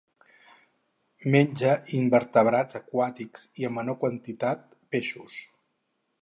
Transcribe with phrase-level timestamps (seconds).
[1.35, 4.65] Menja invertebrats aquàtics i, en menor quantitat,
[4.97, 5.39] peixos.